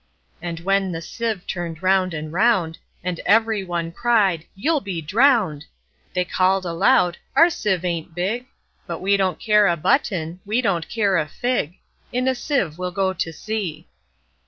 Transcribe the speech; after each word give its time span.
And 0.41 0.59
when 0.61 0.91
the 0.91 0.99
sieve 0.99 1.45
turn'd 1.45 1.83
round 1.83 2.15
and 2.15 2.33
round, 2.33 2.79
And 3.03 3.21
every 3.23 3.63
one 3.63 3.91
cried, 3.91 4.45
"You 4.55 4.77
'll 4.77 4.79
be 4.81 4.99
drown'd!"They 4.99 6.25
call'd 6.25 6.65
aloud, 6.65 7.19
"Our 7.35 7.51
sieve 7.51 7.85
ain't 7.85 8.15
big:But 8.15 8.97
we 8.99 9.15
don't 9.15 9.39
care 9.39 9.67
a 9.67 9.77
button; 9.77 10.39
we 10.43 10.59
don't 10.59 10.89
care 10.89 11.17
a 11.17 11.27
fig:In 11.27 12.27
a 12.27 12.33
sieve 12.33 12.79
we 12.79 12.87
'll 12.87 12.91
go 12.91 13.13
to 13.13 13.31
sea!" 13.31 13.87